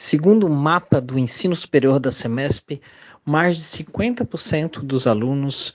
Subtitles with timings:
[0.00, 2.80] Segundo o mapa do ensino superior da Semesp,
[3.24, 5.74] mais de 50% dos alunos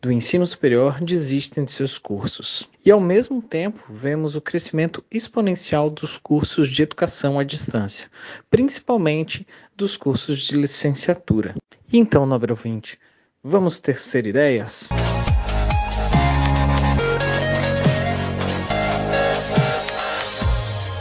[0.00, 2.70] do ensino superior desistem de seus cursos.
[2.84, 8.08] E ao mesmo tempo, vemos o crescimento exponencial dos cursos de educação à distância,
[8.48, 9.44] principalmente
[9.76, 11.56] dos cursos de licenciatura.
[11.92, 12.96] Então, nobre ouvinte,
[13.42, 14.88] vamos ter ideias?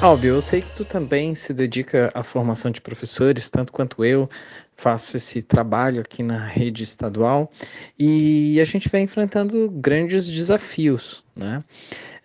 [0.05, 4.29] Albio, eu sei que tu também se dedica à formação de professores, tanto quanto eu
[4.75, 7.49] faço esse trabalho aqui na rede estadual,
[7.97, 11.63] e a gente vem enfrentando grandes desafios, né?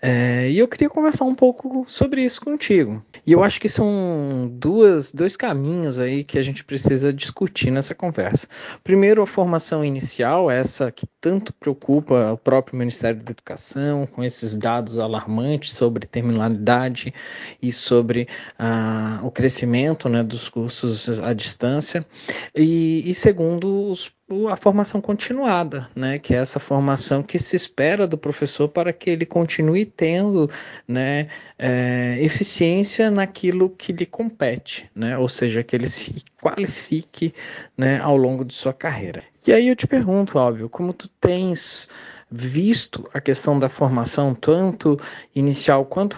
[0.02, 3.04] É, e eu queria conversar um pouco sobre isso contigo.
[3.26, 7.94] E eu acho que são duas, dois caminhos aí que a gente precisa discutir nessa
[7.94, 8.48] conversa.
[8.82, 14.56] Primeiro, a formação inicial, essa que tanto preocupa o próprio Ministério da Educação, com esses
[14.56, 17.12] dados alarmantes sobre terminalidade
[17.60, 18.26] e sobre
[18.58, 22.06] ah, o crescimento né, dos cursos à distância.
[22.54, 24.10] E, e segundo, os
[24.48, 29.10] a formação continuada, né, que é essa formação que se espera do professor para que
[29.10, 30.48] ele continue tendo
[30.86, 31.28] né,
[31.58, 37.34] é, eficiência naquilo que lhe compete, né, ou seja, que ele se qualifique
[37.76, 39.22] né, ao longo de sua carreira.
[39.46, 41.88] E aí eu te pergunto, óbvio, como tu tens
[42.30, 44.98] visto a questão da formação, tanto
[45.34, 46.16] inicial quanto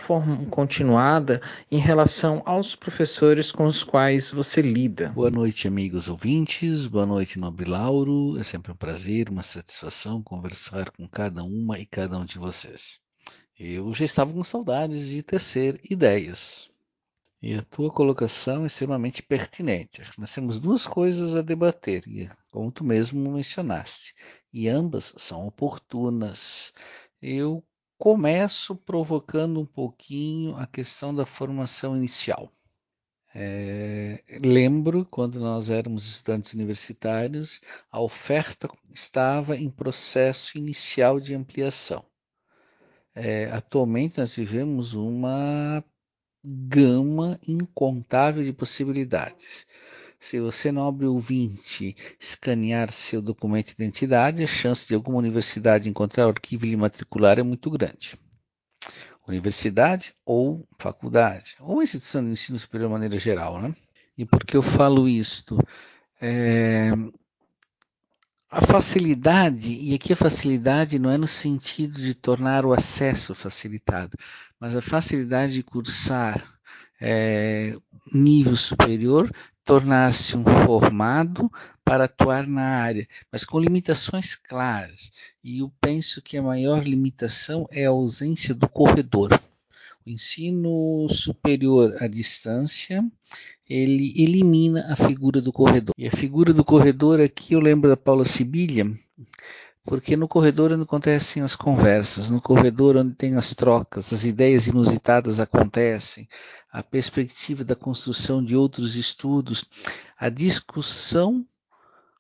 [0.51, 5.09] continuada, em relação aos professores com os quais você lida.
[5.11, 6.87] Boa noite, amigos ouvintes.
[6.87, 8.37] Boa noite, nobre Lauro.
[8.39, 13.01] É sempre um prazer, uma satisfação conversar com cada uma e cada um de vocês.
[13.59, 16.72] Eu já estava com saudades de tecer ideias.
[17.43, 20.01] E a tua colocação é extremamente pertinente.
[20.01, 22.05] Acho que nós temos duas coisas a debater,
[22.53, 24.15] como tu mesmo mencionaste,
[24.53, 26.73] e ambas são oportunas.
[27.21, 27.65] Eu
[27.99, 32.49] começo provocando um pouquinho a questão da formação inicial.
[33.35, 42.05] É, lembro quando nós éramos estudantes universitários, a oferta estava em processo inicial de ampliação.
[43.15, 45.85] É, atualmente nós vivemos uma
[46.45, 49.67] gama incontável de possibilidades.
[50.19, 56.27] Se você, nobre ouvinte, escanear seu documento de identidade, a chance de alguma universidade encontrar
[56.27, 58.17] o arquivo e matricular é muito grande.
[59.27, 63.61] Universidade ou faculdade, ou instituição de ensino superior de maneira geral.
[63.61, 63.75] Né?
[64.17, 65.59] E por que eu falo isto?
[66.21, 66.91] É,
[68.53, 74.15] a facilidade, e aqui a facilidade não é no sentido de tornar o acesso facilitado,
[74.61, 76.47] mas a facilidade de cursar
[77.01, 77.75] é,
[78.13, 81.51] nível superior, tornar-se um formado
[81.83, 85.11] para atuar na área, mas com limitações claras.
[85.43, 89.31] E eu penso que a maior limitação é a ausência do corredor.
[90.05, 93.05] O ensino superior à distância,
[93.69, 95.95] ele elimina a figura do corredor.
[95.97, 98.93] E a figura do corredor aqui eu lembro da Paula Sibilha,
[99.85, 104.67] porque no corredor onde acontecem as conversas, no corredor onde tem as trocas, as ideias
[104.67, 106.29] inusitadas acontecem,
[106.73, 109.65] a perspectiva da construção de outros estudos,
[110.19, 111.47] a discussão,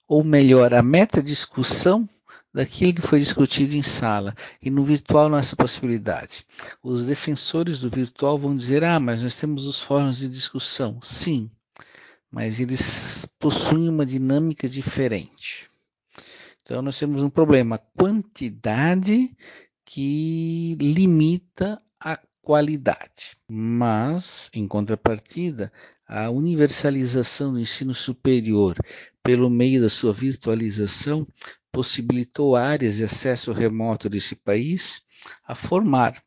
[0.06, 2.08] ou melhor, a meta-discussão
[2.52, 4.34] daquilo que foi discutido em sala.
[4.60, 6.46] E no virtual não há essa possibilidade.
[6.82, 11.00] Os defensores do virtual vão dizer: ah, mas nós temos os fóruns de discussão.
[11.00, 11.50] Sim,
[12.30, 15.70] mas eles possuem uma dinâmica diferente.
[16.62, 19.34] Então nós temos um problema, quantidade
[19.84, 21.80] que limita
[22.42, 23.36] qualidade.
[23.48, 25.72] Mas, em contrapartida,
[26.06, 28.76] a universalização do ensino superior
[29.22, 31.26] pelo meio da sua virtualização
[31.70, 35.00] possibilitou áreas de acesso remoto desse país
[35.47, 36.22] a formar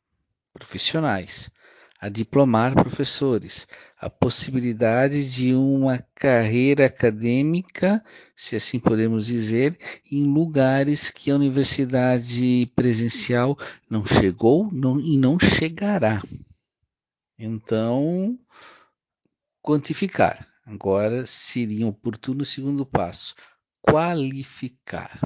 [0.53, 1.51] profissionais
[1.99, 3.67] a diplomar professores,
[3.97, 8.03] a possibilidade de uma carreira acadêmica,
[8.35, 9.77] se assim podemos dizer,
[10.11, 13.57] em lugares que a universidade presencial
[13.89, 16.21] não chegou não, e não chegará.
[17.37, 18.37] Então,
[19.61, 20.47] quantificar.
[20.65, 23.35] Agora seria oportuno o segundo passo:
[23.81, 25.21] qualificar.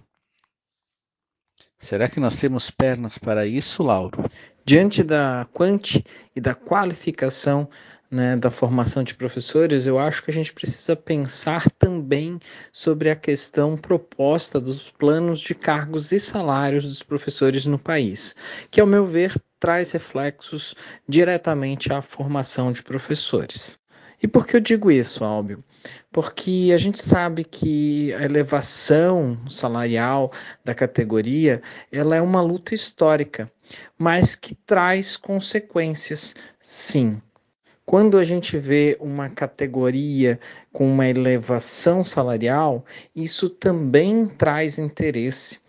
[1.80, 4.30] Será que nós temos pernas para isso, Lauro?
[4.66, 6.06] Diante da quanti
[6.36, 7.70] e da qualificação
[8.12, 12.38] né, da formação de professores, eu acho que a gente precisa pensar também
[12.72, 18.36] sobre a questão proposta dos planos de cargos e salários dos professores no país,
[18.70, 20.76] que, ao meu ver, traz reflexos
[21.08, 23.80] diretamente à formação de professores.
[24.22, 25.64] E por que eu digo isso, Álbio?
[26.12, 30.32] Porque a gente sabe que a elevação salarial
[30.64, 31.62] da categoria
[31.92, 33.50] ela é uma luta histórica,
[33.98, 37.22] mas que traz consequências, sim.
[37.86, 40.40] quando a gente vê uma categoria
[40.72, 42.86] com uma elevação salarial,
[43.16, 45.60] isso também traz interesse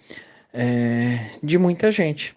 [0.53, 2.37] é, de muita gente.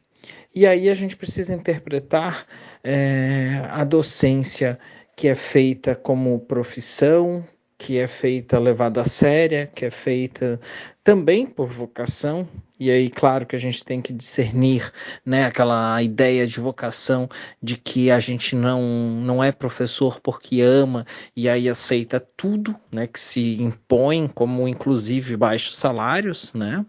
[0.56, 2.46] E aí a gente precisa interpretar
[2.84, 4.80] é, a docência
[5.16, 7.46] que é feita como profissão,
[7.78, 10.60] que é feita levada a séria, que é feita
[11.04, 12.48] também por vocação,
[12.84, 14.92] e aí, claro que a gente tem que discernir
[15.26, 17.30] né, aquela ideia de vocação
[17.62, 18.82] de que a gente não,
[19.22, 25.38] não é professor porque ama e aí aceita tudo né, que se impõe, como inclusive
[25.38, 26.86] baixos salários, né?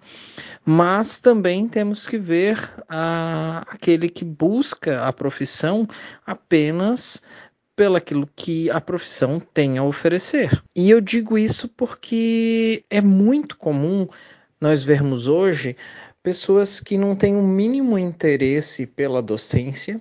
[0.65, 5.87] mas também temos que ver a, aquele que busca a profissão
[6.27, 7.23] apenas
[7.77, 10.63] pelo aquilo que a profissão tem a oferecer.
[10.75, 14.07] E eu digo isso porque é muito comum
[14.61, 15.77] nós vermos hoje
[16.23, 20.01] pessoas que não têm o um mínimo interesse pela docência,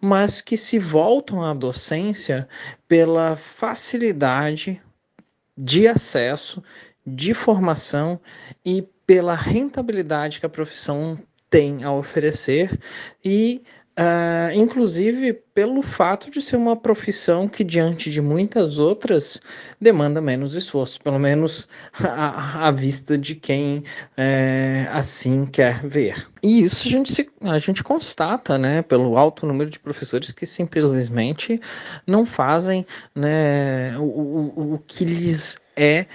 [0.00, 2.48] mas que se voltam à docência
[2.88, 4.80] pela facilidade
[5.56, 6.62] de acesso,
[7.06, 8.18] de formação
[8.64, 11.18] e pela rentabilidade que a profissão
[11.50, 12.78] tem a oferecer
[13.24, 13.62] e
[13.98, 19.40] Uh, inclusive pelo fato de ser uma profissão que, diante de muitas outras,
[19.80, 21.66] demanda menos esforço, pelo menos
[22.04, 23.82] à, vista de quem
[24.16, 26.28] é, assim quer ver.
[26.40, 30.46] E isso a gente, se, a gente constata né, pelo alto número de professores que
[30.46, 31.60] simplesmente
[32.06, 36.06] não fazem né, o, o, o que lhes é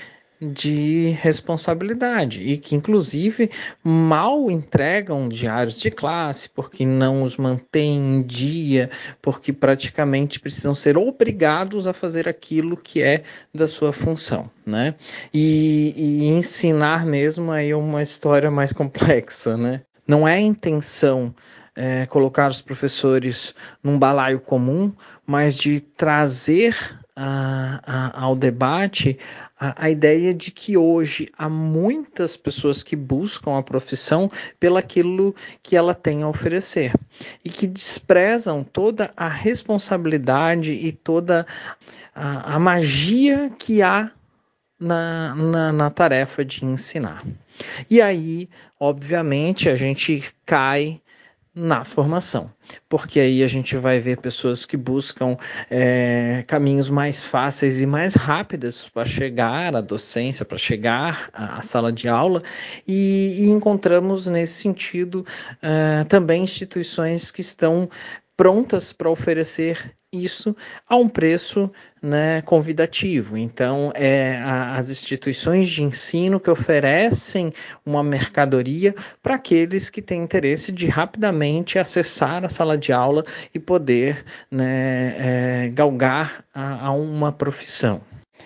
[0.52, 3.50] de responsabilidade e que, inclusive,
[3.84, 8.90] mal entregam diários de classe porque não os mantêm em dia,
[9.22, 13.24] porque praticamente precisam ser obrigados a fazer aquilo que é
[13.54, 14.96] da sua função, né?
[15.34, 19.82] E, e ensinar mesmo aí uma história mais complexa, né?
[20.08, 21.34] Não é a intenção
[21.76, 24.92] é, colocar os professores num balaio comum,
[25.26, 26.76] mas de trazer
[27.16, 29.20] a, a, ao debate
[29.60, 35.76] a, a, ideia de que hoje há muitas pessoas que buscam a profissão pelaquilo que
[35.76, 36.92] ela tem a oferecer
[37.46, 41.46] e que desprezam toda a responsabilidade e toda
[42.16, 44.12] a, magia que há
[44.80, 47.24] na, na, na tarefa de ensinar.
[47.90, 48.50] E aí,
[48.80, 51.00] obviamente, a gente cai
[51.56, 52.50] na formação,
[52.90, 55.38] porque aí a gente vai ver pessoas que buscam
[55.70, 61.92] é, caminhos mais fáceis e mais rápidos para chegar à docência, para chegar à, sala
[61.92, 62.42] de aula,
[62.88, 65.24] e, e encontramos nesse sentido
[65.62, 67.88] é, também instituições que estão
[68.36, 70.56] prontas para oferecer isso
[70.88, 71.72] a um preço
[72.02, 73.36] né, convidativo.
[73.36, 77.52] Então, é a, as instituições de ensino que oferecem
[77.86, 83.60] uma mercadoria para aqueles que têm interesse de rapidamente acessar a sala de aula e
[83.60, 85.16] poder né,
[85.66, 88.02] é, galgar a, a uma profissão.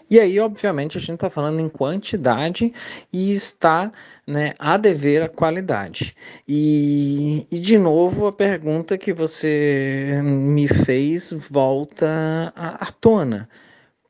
[0.09, 2.74] E aí, obviamente, a gente está falando em quantidade
[3.12, 3.92] e está
[4.25, 6.15] né, a dever a qualidade.
[6.48, 13.50] E, e, de novo, a pergunta que você me fez volta à, tona: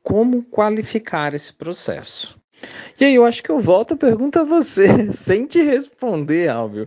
[0.02, 2.38] como qualificar esse processo?
[3.00, 6.86] E aí, eu acho que eu volto a pergunta a você, sem te responder, Álvio.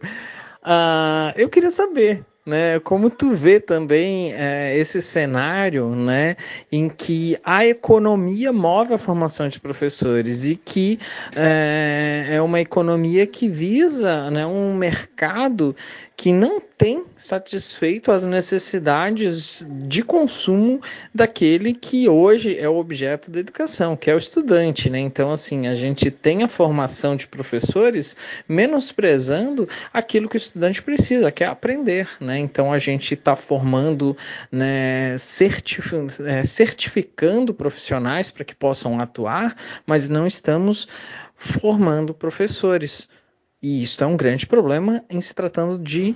[0.64, 2.80] Uh, eu queria saber né?
[2.80, 6.36] Como tu vê também é, esse cenário, né,
[6.72, 11.00] em que a economia move a formação de professores e que
[11.36, 15.76] é, é uma economia que visa, né, um mercado
[16.22, 20.80] que não tem satisfeito as necessidades de consumo
[21.12, 25.00] daquele que hoje é o objeto da educação, que é o estudante, né?
[25.00, 28.16] Então, assim, a gente tem a formação de professores
[28.48, 32.38] menosprezando aquilo que o estudante precisa, que é aprender, né?
[32.38, 34.16] Então, a gente está formando,
[34.52, 39.56] né, certific é, certificando profissionais para que possam atuar,
[39.88, 40.88] mas não estamos
[41.36, 43.10] formando professores.
[43.62, 46.16] E isso é um grande problema em se tratando de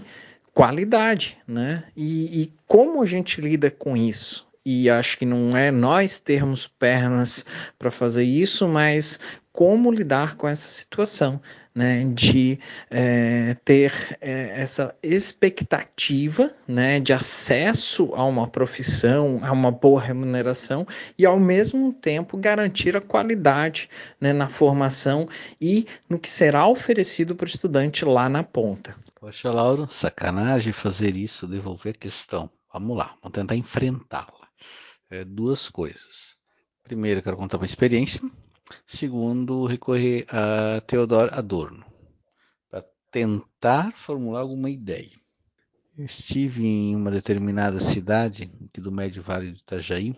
[0.54, 1.84] qualidade, né?
[1.96, 4.48] E, e como a gente lida com isso?
[4.66, 7.46] E acho que não é nós termos pernas
[7.78, 9.20] para fazer isso, mas
[9.56, 11.40] como lidar com essa situação,
[11.74, 19.72] né, de é, ter é, essa expectativa, né, de acesso a uma profissão, a uma
[19.72, 25.28] boa remuneração e ao mesmo tempo garantir a qualidade né, na formação
[25.60, 28.96] e no que será oferecido para o estudante lá na ponta.
[29.20, 32.50] Poxa, Lauro, sacanagem fazer isso, devolver a questão.
[32.74, 34.45] Vamos lá, vamos tentar enfrentá-la.
[35.10, 36.36] É, duas coisas.
[36.84, 38.22] Primeiro, quero contar uma experiência
[38.88, 41.86] Segundo, recorrer a Theodor Adorno
[42.70, 45.12] para tentar formular alguma ideia.
[45.98, 50.16] Eu estive em uma determinada cidade aqui do Médio Vale do Itajaí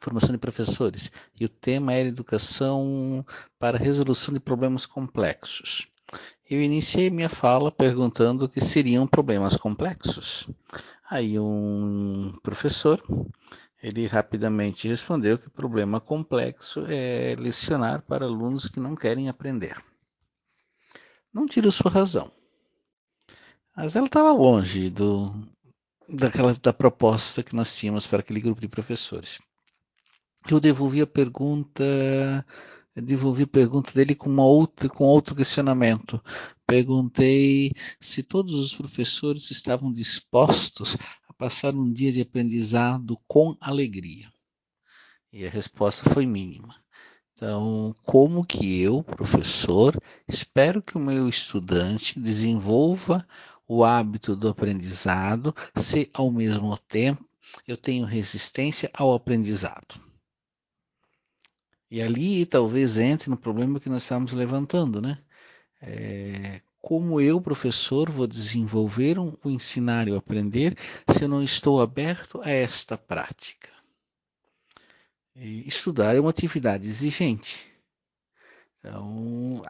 [0.00, 3.22] formação de professores, e o tema era educação
[3.58, 5.86] para resolução de problemas complexos.
[6.48, 10.48] Eu iniciei minha fala perguntando o que seriam problemas complexos.
[11.08, 13.02] Aí um professor,
[13.82, 19.76] ele rapidamente respondeu que problema complexo é lecionar para alunos que não querem aprender.
[21.32, 22.30] Não tiro sua razão,
[23.76, 25.32] mas ela estava longe do,
[26.08, 29.38] daquela, da proposta que nós tínhamos para aquele grupo de professores
[30.54, 31.84] eu devolvi a pergunta,
[33.02, 36.22] devolvi a pergunta dele com uma outra, com outro questionamento.
[36.66, 40.96] Perguntei se todos os professores estavam dispostos
[41.28, 44.30] a passar um dia de aprendizado com alegria.
[45.32, 46.74] E a resposta foi mínima.
[47.34, 53.28] Então, como que eu, professor, espero que o meu estudante desenvolva
[53.68, 57.22] o hábito do aprendizado se ao mesmo tempo
[57.68, 60.05] eu tenho resistência ao aprendizado?
[61.90, 65.18] E ali talvez entre no problema que nós estamos levantando, né?
[65.80, 70.76] É, como eu, professor, vou desenvolver um, o ensinar e o aprender
[71.08, 73.68] se eu não estou aberto a esta prática?
[75.34, 77.70] E estudar é uma atividade exigente.
[78.78, 79.62] Então, um,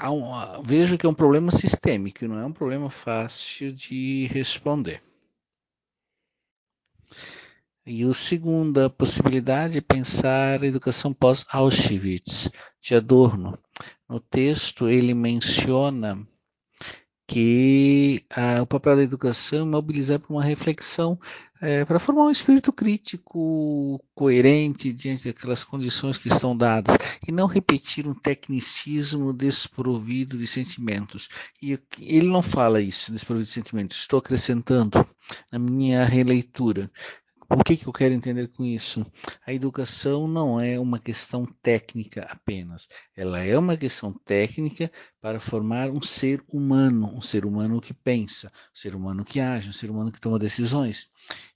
[0.63, 5.03] vejo que é um problema sistêmico, não é um problema fácil de responder.
[7.89, 12.51] E a segunda possibilidade é pensar a educação pós-Auschwitz,
[12.83, 13.57] de Adorno.
[14.09, 16.27] No texto, ele menciona
[17.29, 21.17] que ah, o papel da educação é mobilizar para uma reflexão,
[21.61, 27.47] é, para formar um espírito crítico coerente diante daquelas condições que estão dadas e não
[27.47, 31.29] repetir um tecnicismo desprovido de sentimentos.
[31.63, 33.97] E ele não fala isso, desprovido de sentimentos.
[33.97, 35.09] Estou acrescentando
[35.53, 36.91] na minha releitura.
[37.49, 39.07] O que, que eu quero entender com isso?
[39.47, 42.89] A educação não é uma questão técnica apenas.
[43.17, 48.49] Ela é uma questão técnica para formar um ser humano, um ser humano que pensa,
[48.49, 51.09] um ser humano que age, um ser humano que toma decisões.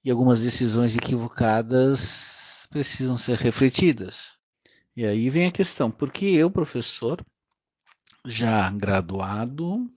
[0.04, 4.38] E algumas decisões equivocadas precisam ser refletidas.
[4.96, 7.20] E aí vem a questão: por que eu, professor,
[8.24, 9.90] já graduado,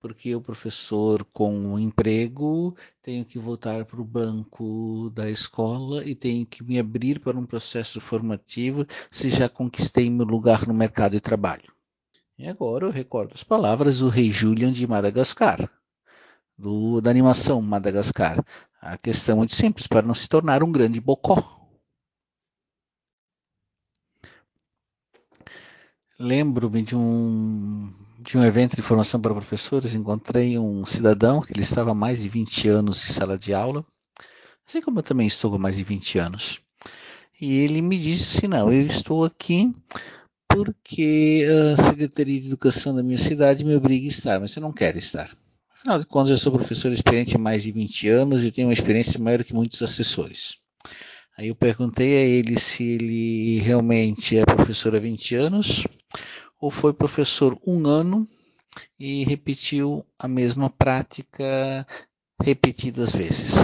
[0.00, 6.14] porque o professor com um emprego tenho que voltar para o banco da escola e
[6.14, 11.12] tenho que me abrir para um processo formativo se já conquistei meu lugar no mercado
[11.12, 11.72] de trabalho.
[12.38, 15.70] E agora eu recordo as palavras do rei Julian de Madagascar,
[16.56, 18.44] do, da animação Madagascar.
[18.80, 21.68] A questão é muito simples, para não se tornar um grande bocó.
[26.18, 31.62] Lembro-me de um de um evento de formação para professores, encontrei um cidadão que ele
[31.62, 33.84] estava há mais de 20 anos em sala de aula,
[34.66, 36.60] assim como eu também estou há mais de 20 anos.
[37.40, 39.74] E ele me disse assim: não, eu estou aqui
[40.48, 41.46] porque
[41.76, 44.98] a Secretaria de Educação da minha cidade me obriga a estar, mas eu não quero
[44.98, 45.30] estar.
[45.74, 48.72] Afinal de contas, eu sou professor experiente há mais de 20 anos e tenho uma
[48.72, 50.56] experiência maior que muitos assessores.
[51.36, 55.84] Aí eu perguntei a ele se ele realmente é professor há 20 anos
[56.66, 58.28] ou foi professor um ano
[58.98, 61.86] e repetiu a mesma prática
[62.42, 63.54] repetidas vezes.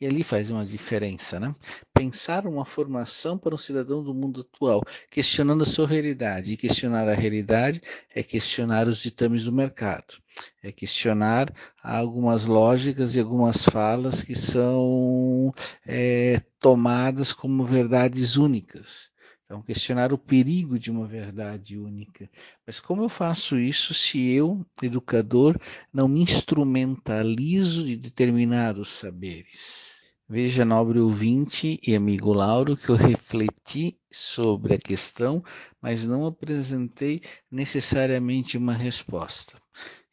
[0.00, 1.54] E ali faz uma diferença, né?
[1.92, 6.54] Pensar uma formação para um cidadão do mundo atual, questionando a sua realidade.
[6.54, 7.82] E questionar a realidade
[8.14, 10.14] é questionar os ditames do mercado,
[10.62, 11.52] é questionar
[11.82, 15.52] algumas lógicas e algumas falas que são
[15.86, 19.12] é, tomadas como verdades únicas.
[19.54, 22.28] Então, questionar o perigo de uma verdade única.
[22.66, 25.56] Mas como eu faço isso se eu, educador,
[25.92, 29.94] não me instrumentalizo de determinados saberes?
[30.28, 35.40] Veja, nobre ouvinte e amigo Lauro, que eu refleti sobre a questão,
[35.80, 39.56] mas não apresentei necessariamente uma resposta.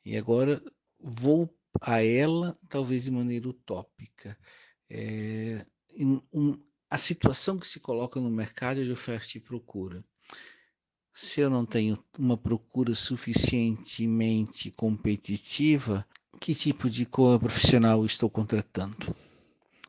[0.05, 0.61] E agora
[0.99, 1.49] vou
[1.81, 4.37] a ela, talvez de maneira utópica.
[4.87, 5.65] É,
[6.31, 6.60] um,
[7.01, 10.03] situação que se coloca no mercado de oferta e procura.
[11.13, 16.07] Se eu não tenho uma procura suficientemente competitiva,
[16.39, 19.13] que tipo de profissional estou contratando?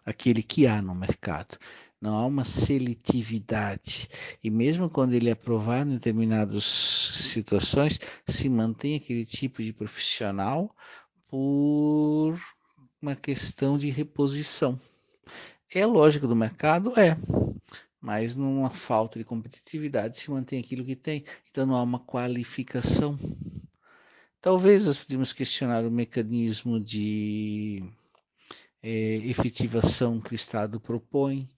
[0.04, 1.57] Aquele que há no mercado.
[2.00, 4.09] Não há uma seletividade.
[4.42, 10.75] E mesmo quando ele é aprovado em determinadas situações, se mantém aquele tipo de profissional
[11.28, 12.37] por
[13.00, 14.81] uma questão de reposição.
[15.75, 16.93] É lógica do mercado?
[16.99, 17.17] É.
[18.00, 21.25] Mas numa falta de competitividade se mantém aquilo que tem.
[21.50, 23.19] Então não há uma qualificação.
[24.41, 27.83] Talvez nós podemos questionar o mecanismo de
[28.83, 31.49] é, efetivação que o Estado propõe,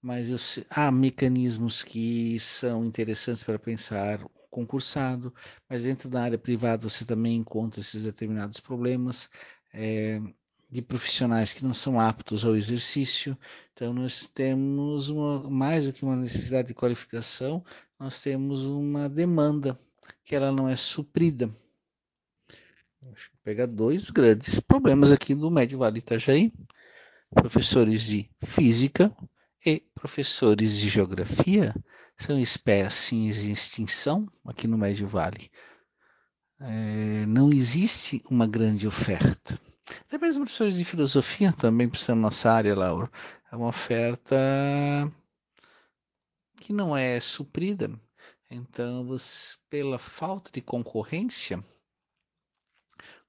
[0.00, 0.38] mas eu,
[0.70, 5.34] há mecanismos que são interessantes para pensar o concursado,
[5.68, 9.28] mas dentro da área privada você também encontra esses determinados problemas.
[9.74, 10.22] É,
[10.70, 13.36] de profissionais que não são aptos ao exercício.
[13.72, 17.64] Então, nós temos uma, mais do que uma necessidade de qualificação,
[17.98, 19.78] nós temos uma demanda
[20.24, 21.50] que ela não é suprida.
[23.02, 26.52] Eu pegar dois grandes problemas aqui do Médio Vale Itajaí:
[27.32, 29.14] professores de física
[29.64, 31.74] e professores de geografia
[32.16, 35.50] são espécies em extinção aqui no Médio Vale.
[36.60, 39.58] É, não existe uma grande oferta.
[40.00, 43.10] Até mesmo professores de filosofia também precisam na nossa área, Laura.
[43.50, 44.36] É uma oferta
[46.56, 47.90] que não é suprida.
[48.50, 51.62] Então, você, pela falta de concorrência,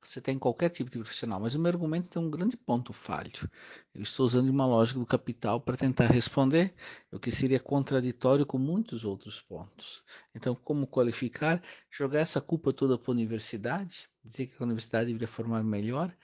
[0.02, 1.40] você tem qualquer tipo de profissional.
[1.40, 3.50] Mas o meu argumento tem um grande ponto falho.
[3.94, 6.74] Eu estou usando uma lógica do capital para tentar responder,
[7.12, 10.04] o que seria contraditório com muitos outros pontos.
[10.34, 11.62] Então, como qualificar?
[11.92, 14.10] Jogar essa culpa toda para a universidade?
[14.24, 16.16] Dizer que a universidade deveria formar melhor?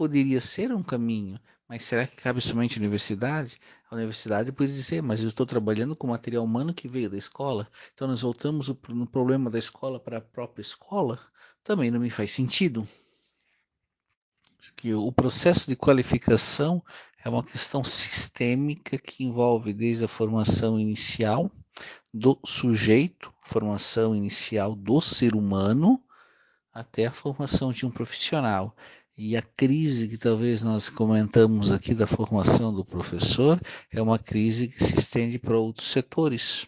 [0.00, 1.38] Poderia ser um caminho,
[1.68, 3.58] mas será que cabe somente à universidade?
[3.90, 7.68] A universidade pode dizer, mas eu estou trabalhando com material humano que veio da escola,
[7.92, 11.20] então nós voltamos no problema da escola para a própria escola?
[11.62, 12.88] Também não me faz sentido.
[14.74, 16.82] Que o processo de qualificação
[17.22, 21.52] é uma questão sistêmica que envolve desde a formação inicial
[22.10, 26.02] do sujeito, formação inicial do ser humano,
[26.72, 28.74] até a formação de um profissional.
[29.22, 33.60] E a crise que talvez nós comentamos aqui da formação do professor
[33.92, 36.66] é uma crise que se estende para outros setores.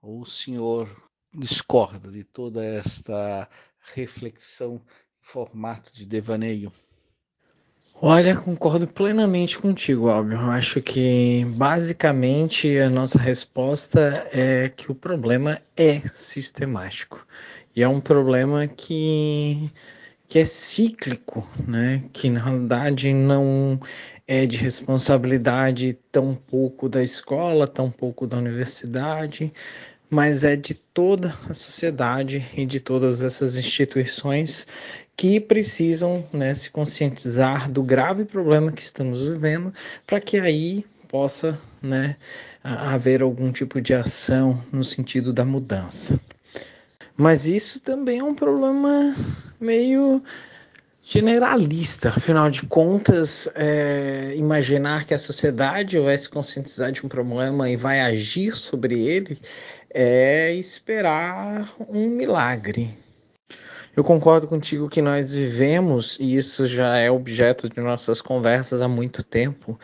[0.00, 0.88] Ou o senhor
[1.36, 3.48] discorda de toda esta
[3.96, 4.80] reflexão em
[5.20, 6.72] formato de devaneio?
[8.00, 10.38] Olha, concordo plenamente contigo, Albio.
[10.38, 17.26] Eu acho que basicamente a nossa resposta é que o problema é sistemático.
[17.74, 19.68] E é um problema que
[20.28, 22.04] que é cíclico, né?
[22.12, 23.78] que na realidade não
[24.26, 29.52] é de responsabilidade tão pouco da escola, tão pouco da universidade,
[30.08, 34.66] mas é de toda a sociedade e de todas essas instituições
[35.16, 39.72] que precisam né, se conscientizar do grave problema que estamos vivendo
[40.06, 42.16] para que aí possa né,
[42.62, 46.18] haver algum tipo de ação no sentido da mudança.
[47.16, 49.14] Mas isso também é um problema
[49.60, 50.22] meio
[51.02, 52.08] generalista.
[52.08, 57.76] Afinal de contas, é, imaginar que a sociedade vai se conscientizar de um problema e
[57.76, 59.38] vai agir sobre ele
[59.94, 63.03] é esperar um milagre.
[63.96, 68.88] Eu concordo contigo que nós vivemos, e isso já é objeto de nossas conversas há
[68.88, 69.78] muito tempo,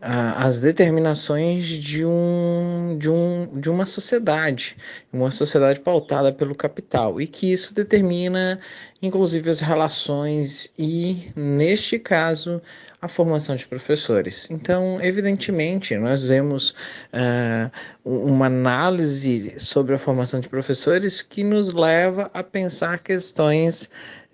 [0.00, 4.76] as determinações de, um, de, um, de uma sociedade,
[5.12, 8.60] uma sociedade pautada pelo capital, e que isso determina,
[9.00, 12.60] inclusive, as relações e, neste caso,
[13.00, 14.50] a formação de professores.
[14.50, 16.70] Então, evidentemente, nós vemos
[17.12, 17.70] uh,
[18.04, 23.88] uma análise sobre a formação de professores que nos leva a pensar questões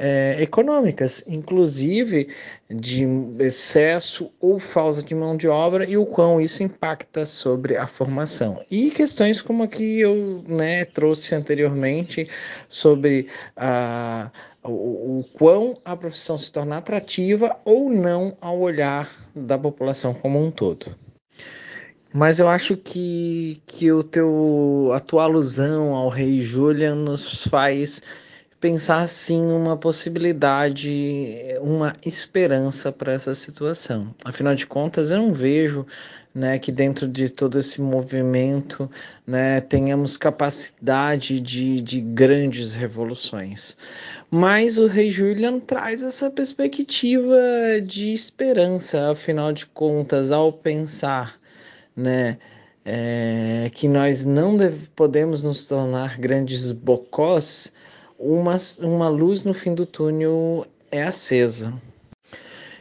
[0.07, 2.29] é, econômicas, inclusive
[2.69, 3.07] de
[3.41, 8.63] excesso ou falta de mão de obra e o quão isso impacta sobre a formação.
[8.71, 12.29] E questões como a que eu né, trouxe anteriormente
[12.69, 14.31] sobre a.
[14.63, 20.43] O, o quão a profissão se torna atrativa ou não ao olhar da população como
[20.43, 20.95] um todo.
[22.13, 28.01] Mas eu acho que, que o teu, a tua alusão ao rei Julian nos faz
[28.65, 30.89] pensar sim uma possibilidade,
[31.61, 34.15] uma esperança para essa situação.
[34.25, 35.87] Afinal de contas, eu não vejo
[36.35, 38.91] né, que dentro de todo esse movimento
[39.27, 43.77] né, tenhamos capacidade de, de grandes revoluções.
[44.31, 47.37] Mas o rei Julian traz essa perspectiva
[47.87, 51.37] de esperança, afinal de contas, ao pensar
[51.95, 52.39] né,
[52.83, 57.71] é, que nós não deve, podemos nos tornar grandes bocós
[58.25, 61.75] uma, uma luz no fim do túnel é acesa.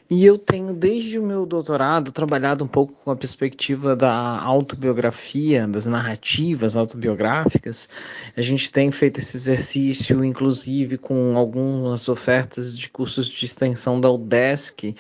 [0.09, 5.67] E eu tenho, desde o meu doutorado, trabalhado um pouco com a perspectiva da autobiografia,
[5.67, 7.89] das narrativas autobiográficas.
[8.37, 14.11] A gente tem feito esse exercício, inclusive, com algumas ofertas de cursos de extensão da
[14.11, 14.95] UDESC,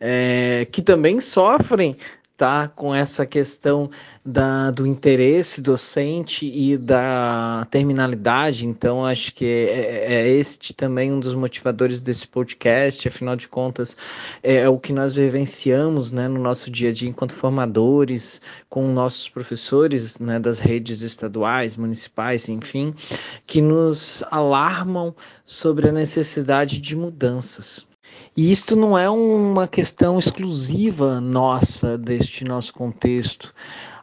[0.00, 1.96] é, que também sofrem
[2.34, 3.88] está com essa questão
[4.24, 11.12] da, do interesse docente e da terminalidade, então acho que é, é, é, este também
[11.12, 13.96] um dos motivadores desse podcast, afinal de contas,
[14.42, 18.92] é, é o que nós vivenciamos né, no nosso dia a dia enquanto formadores, com
[18.92, 22.92] nossos professores né, das redes estaduais, municipais, enfim,
[23.46, 25.14] que nos alarmam
[25.46, 27.86] sobre a necessidade de mudanças.
[28.36, 33.54] E isto não é uma questão exclusiva nossa, deste nosso contexto.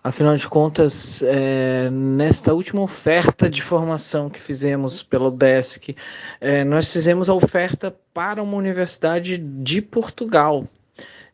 [0.01, 5.97] Afinal de contas, é, nesta última oferta de formação que fizemos pelo DESC,
[6.39, 10.65] é, nós fizemos a oferta para uma universidade de Portugal,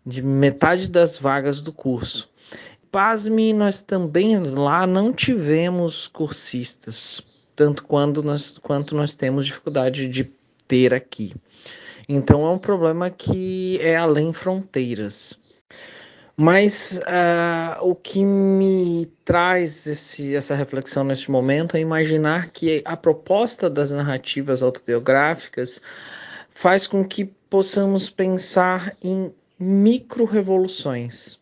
[0.03, 2.27] de metade das vagas do curso.
[2.91, 7.21] Pasme, nós também lá não tivemos cursistas,
[7.55, 10.31] tanto quanto nós, quanto nós temos dificuldade de
[10.67, 11.35] ter aqui.
[12.07, 15.37] Então é um problema que é além fronteiras.
[16.39, 22.95] Mas uh, o que me traz esse, essa reflexão neste momento é imaginar que a
[22.95, 25.81] proposta das narrativas autobiográficas
[26.51, 31.39] faz com que possamos pensar em micro-revoluções.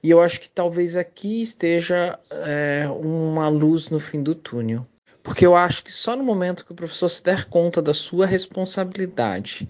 [0.00, 4.86] E eu acho que talvez aqui esteja é, uma luz no fim do túnel.
[5.26, 8.26] Porque eu acho que só no momento que o professor se der conta da sua
[8.26, 9.68] responsabilidade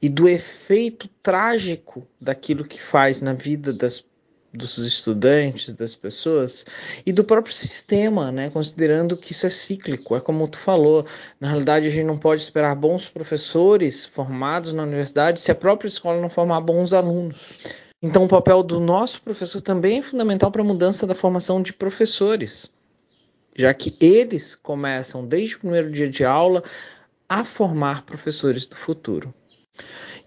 [0.00, 4.02] e do efeito trágico daquilo que faz na vida das,
[4.54, 6.64] dos estudantes, das pessoas
[7.04, 8.48] e do próprio sistema, né?
[8.48, 10.16] considerando que isso é cíclico.
[10.16, 11.04] É como tu falou,
[11.38, 15.88] na realidade a gente não pode esperar bons professores formados na universidade se a própria
[15.88, 17.58] escola não formar bons alunos.
[18.00, 21.74] Então, o papel do nosso professor também é fundamental para a mudança da formação de
[21.74, 22.74] professores
[23.56, 26.62] já que eles começam desde o primeiro dia de aula
[27.28, 29.34] a formar professores do futuro.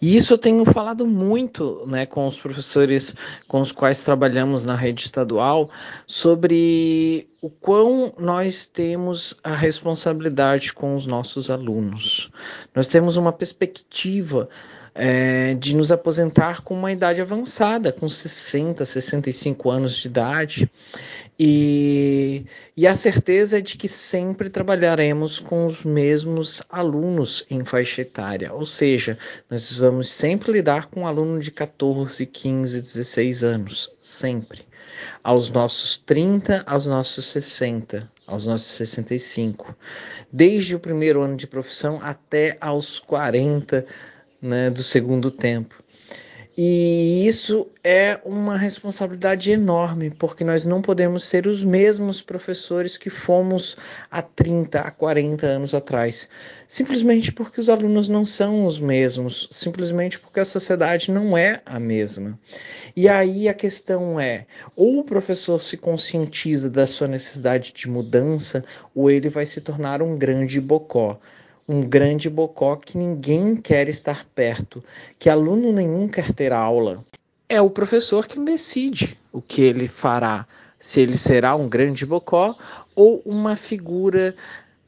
[0.02, 3.14] E isso eu tenho falado muito né, com os professores
[3.48, 5.70] com os quais trabalhamos na rede estadual
[6.08, 12.32] sobre o quão nós temos a responsabilidade com os nossos alunos.
[12.74, 14.48] Nós temos uma perspectiva
[14.96, 20.72] é, de nos aposentar com uma idade avançada, com 60, 65 anos de idade,
[21.40, 28.54] e, e a certeza de que sempre trabalharemos com os mesmos alunos em faixa etária,
[28.54, 29.18] ou seja,
[29.50, 34.68] nós vamos sempre lidar com um aluno de 14, 15, 16 anos, sempre.
[35.24, 39.74] Aos nossos 30, aos nossos 60, aos nossos 65.
[40.32, 43.86] Desde o primeiro ano de profissão até aos 40
[44.42, 45.82] né, do segundo tempo.
[46.62, 53.10] E isso é uma responsabilidade enorme, porque nós não podemos ser os mesmos professores que
[53.10, 53.78] fomos
[54.12, 56.30] há 30, há 40 anos atrás.
[56.68, 61.80] Simplesmente porque os alunos não são os mesmos, simplesmente porque a sociedade não é a
[61.80, 62.38] mesma.
[62.94, 64.46] E aí a questão é:
[64.76, 70.02] ou o professor se conscientiza da sua necessidade de mudança, ou ele vai se tornar
[70.02, 71.22] um grande bocó
[71.70, 74.84] um grande bocó que ninguém quer estar perto,
[75.20, 77.06] que aluno nenhum quer ter aula.
[77.48, 80.48] É o professor que decide o que ele fará,
[80.80, 82.58] se ele será um grande bocó
[82.96, 84.36] ou uma figura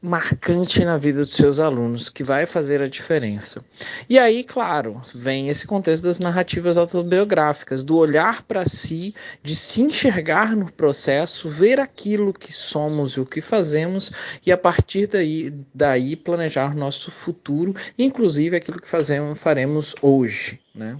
[0.02, 3.64] marcante na vida dos seus alunos, que vai fazer a diferença.
[4.08, 9.80] E aí, claro, vem esse contexto das narrativas autobiográficas, do olhar para si, de se
[9.80, 14.10] enxergar no processo, ver aquilo que somos e o que fazemos,
[14.44, 20.61] e a partir daí, daí planejar nosso futuro, inclusive aquilo que fazemos, faremos hoje.
[20.74, 20.98] Né?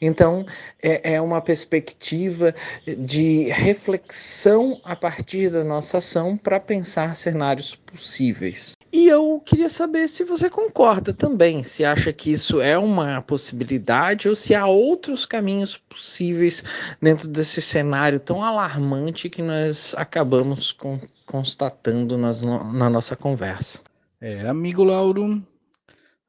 [0.00, 0.44] Então,
[0.82, 2.54] é, é, uma perspectiva
[2.98, 8.76] de reflexão a partir da nossa ação para pensar cenários possíveis.
[8.92, 14.28] E eu queria saber se você concorda também, se acha que isso é uma possibilidade
[14.28, 16.62] ou se há outros caminhos possíveis
[17.00, 23.80] dentro desse cenário tão alarmante que nós acabamos com, constatando nas, na nossa conversa.
[24.20, 25.42] É, amigo Lauro,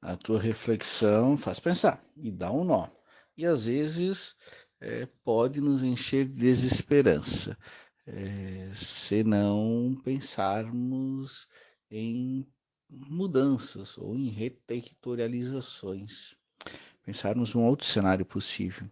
[0.02, 2.88] a tua reflexão faz pensar e dá um nó.
[3.36, 4.36] E às vezes
[4.80, 7.58] é, pode nos encher de desesperança,
[8.06, 11.48] é, se não pensarmos
[11.90, 12.48] em
[12.90, 16.36] mudanças ou em reterritorializações.
[17.04, 18.90] Pensarmos um outro cenário possível.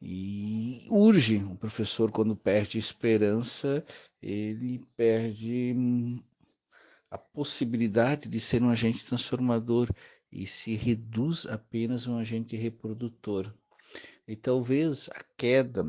[0.00, 3.84] E urge o professor, quando perde esperança,
[4.20, 5.74] ele perde
[7.10, 9.88] a possibilidade de ser um agente transformador
[10.30, 13.52] e se reduz apenas um agente reprodutor.
[14.26, 15.84] E talvez a queda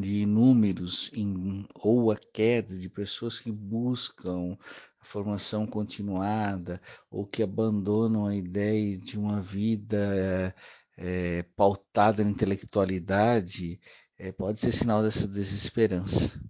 [0.00, 4.56] de números em, ou a queda de pessoas que buscam
[5.00, 10.54] a formação continuada ou que abandonam a ideia de uma vida
[10.96, 13.80] é, pautada na intelectualidade
[14.16, 16.40] é, pode ser sinal dessa desesperança.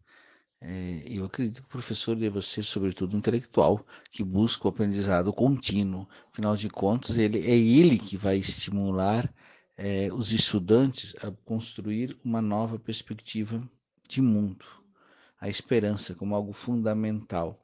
[0.60, 6.08] É, eu acredito que o professor deve ser, sobretudo, intelectual, que busca o aprendizado contínuo.
[6.32, 9.32] Afinal de contas, ele, é ele que vai estimular
[9.76, 13.62] é, os estudantes a construir uma nova perspectiva
[14.08, 14.64] de mundo,
[15.40, 17.60] a esperança como algo fundamental.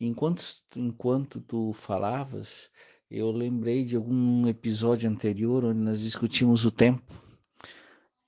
[0.00, 0.42] Enquanto,
[0.76, 2.70] enquanto tu falavas,
[3.10, 7.02] eu lembrei de algum episódio anterior onde nós discutimos o tempo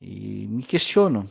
[0.01, 1.29] e me questiono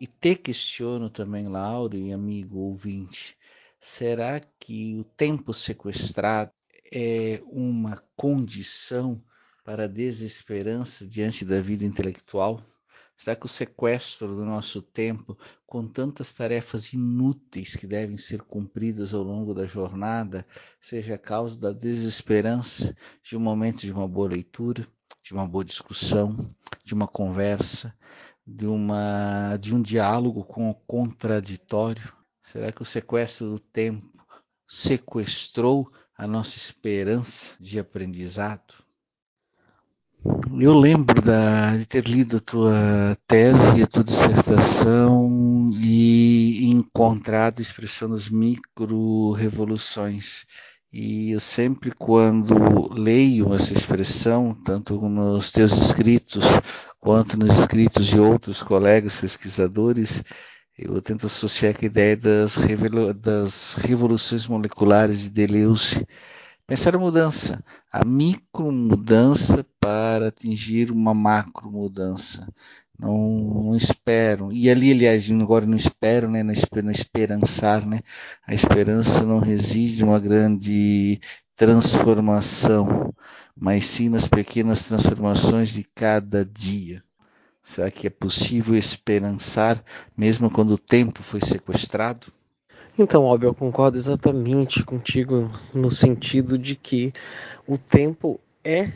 [0.00, 3.36] e te questiono também, Lauro e amigo ouvinte,
[3.78, 6.50] será que o tempo sequestrado
[6.90, 9.22] é uma condição
[9.62, 12.62] para a desesperança diante da vida intelectual?
[13.14, 15.36] Será que o sequestro do nosso tempo,
[15.66, 20.46] com tantas tarefas inúteis que devem ser cumpridas ao longo da jornada,
[20.80, 24.86] seja a causa da desesperança de um momento de uma boa leitura,
[25.22, 27.94] de uma boa discussão, de uma conversa,
[28.46, 32.12] de, uma, de um diálogo com o contraditório?
[32.42, 34.06] Será que o sequestro do tempo
[34.68, 38.74] sequestrou a nossa esperança de aprendizado?
[40.60, 47.62] Eu lembro da, de ter lido a tua tese, a tua dissertação e encontrado a
[47.62, 50.44] expressão das micro-revoluções.
[50.92, 56.44] E eu sempre, quando leio essa expressão, tanto nos teus escritos
[57.00, 60.22] quanto nos escritos de outros colegas pesquisadores,
[60.78, 62.58] eu tento associar a ideia das,
[63.16, 66.06] das revoluções moleculares de Deleuze.
[66.66, 72.46] Pensar a mudança, a micro mudança para atingir uma macro mudança.
[72.98, 73.74] Não,
[74.38, 74.52] não.
[74.52, 76.42] E ali, aliás, agora não esperam, né?
[76.42, 76.52] Não
[76.92, 78.00] esperançar, né?
[78.46, 81.18] A esperança não reside em uma grande
[81.60, 83.12] transformação,
[83.54, 87.04] mas sim nas pequenas transformações de cada dia.
[87.62, 89.84] Será que é possível esperançar
[90.16, 92.28] mesmo quando o tempo foi sequestrado?
[92.98, 97.12] Então, Óbvio, eu concordo exatamente contigo no sentido de que
[97.66, 98.90] o tempo é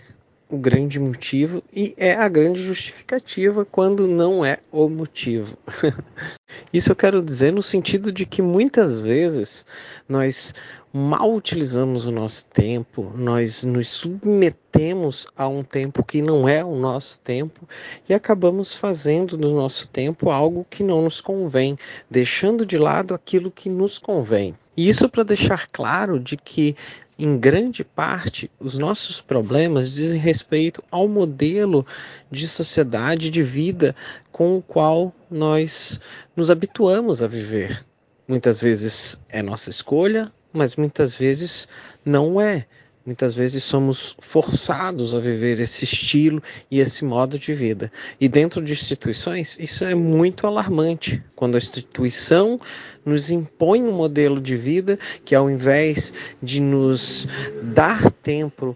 [0.49, 5.59] o grande motivo e é a grande justificativa quando não é o motivo.
[6.73, 9.67] Isso eu quero dizer no sentido de que muitas vezes
[10.09, 10.55] nós
[10.97, 16.77] mal utilizamos o nosso tempo, nós nos submetemos a um tempo que não é o
[16.77, 17.69] nosso tempo
[18.09, 21.77] e acabamos fazendo do nosso tempo algo que não nos convém,
[22.09, 24.55] deixando de lado aquilo que nos convém.
[24.77, 26.77] E isso para deixar claro de que
[27.19, 31.85] em grande parte, os nossos problemas dizem respeito ao modelo
[32.31, 33.97] de sociedade, de vida
[34.31, 35.99] com o qual nós
[36.37, 37.85] nos habituamos a viver.
[38.29, 41.69] Muitas vezes é nossa escolha, mas muitas vezes
[42.05, 42.67] não é.
[43.05, 47.93] Muitas vezes somos forçados a viver esse estilo e esse modo de vida.
[48.19, 51.23] E dentro de instituições, isso é muito alarmante.
[51.37, 52.59] Quando a instituição
[53.05, 57.29] nos impõe um modelo de vida que, ao invés de nos
[57.63, 58.75] dar tempo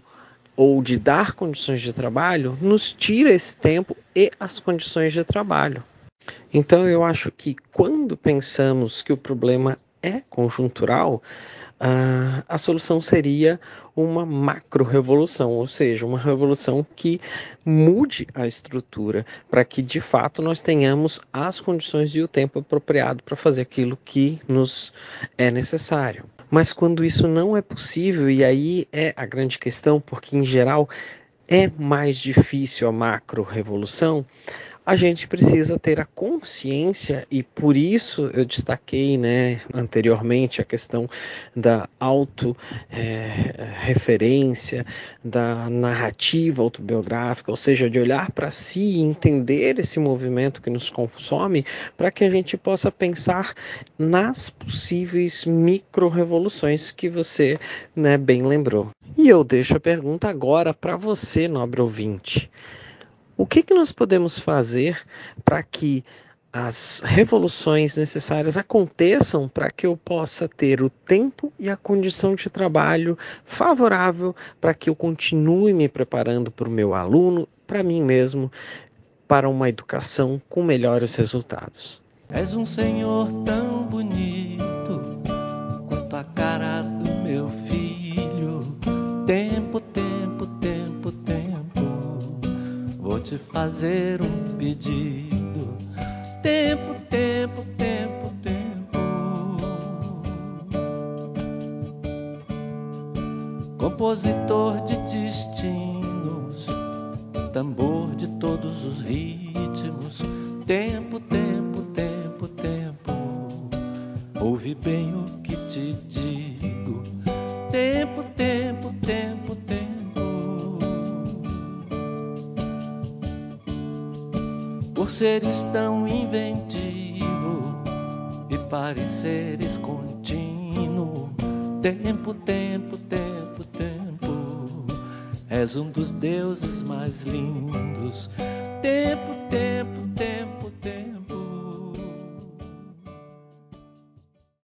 [0.55, 5.83] ou de dar condições de trabalho, nos tira esse tempo e as condições de trabalho.
[6.53, 11.21] Então, eu acho que quando pensamos que o problema é conjuntural,
[11.79, 13.57] Uh, a solução seria
[13.95, 17.21] uma macro-revolução, ou seja, uma revolução que
[17.63, 23.23] mude a estrutura para que de fato nós tenhamos as condições e o tempo apropriado
[23.23, 24.91] para fazer aquilo que nos
[25.37, 26.25] é necessário.
[26.51, 30.89] Mas quando isso não é possível, e aí é a grande questão, porque em geral
[31.47, 34.25] é mais difícil a macro-revolução,
[34.89, 41.07] a gente precisa ter a consciência, e por isso eu destaquei né, anteriormente a questão
[41.55, 44.85] da auto-referência, é,
[45.23, 50.89] da narrativa autobiográfica, ou seja, de olhar para si e entender esse movimento que nos
[50.89, 51.63] consome,
[51.95, 53.53] para que a gente possa pensar
[53.95, 57.59] nas possíveis micro-revoluções que você
[57.95, 58.89] né, bem lembrou.
[59.15, 62.49] E eu deixo a pergunta agora para você, nobre ouvinte.
[63.39, 65.01] O que, que nós podemos fazer
[65.45, 66.03] para que
[66.51, 72.49] as revoluções necessárias aconteçam para que eu possa ter o tempo e a condição de
[72.49, 78.51] trabalho favorável para que eu continue me preparando para o meu aluno, para mim mesmo,
[79.25, 82.01] para uma educação com melhores resultados.
[82.29, 84.99] És um senhor tão bonito
[85.87, 88.77] quanto a cara do meu filho.
[89.25, 89.68] Tempo,
[93.59, 95.18] fazer um pedido.